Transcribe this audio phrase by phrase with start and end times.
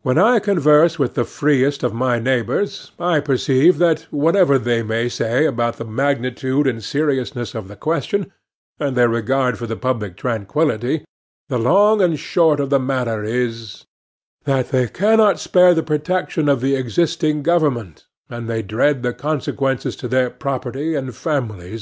[0.00, 5.10] When I converse with the freest of my neighbors, I perceive that, whatever they may
[5.10, 8.32] say about the magnitude and seriousness of the question,
[8.80, 11.04] and their regard for the public tranquillity,
[11.50, 13.84] the long and the short of the matter is,
[14.44, 19.92] that they cannot spare the protection of the existing government, and they dread the consequences
[19.96, 21.70] of disobedience to it to their property and families.